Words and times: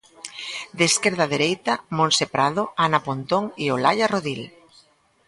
De 0.77 0.85
esquerda 0.91 1.23
a 1.25 1.31
dereita, 1.35 1.73
Montse 1.97 2.25
Prado, 2.33 2.63
Ana 2.85 2.99
Pontón 3.07 3.43
e 3.63 3.65
Olalla 3.77 4.07
Rodil. 4.13 4.41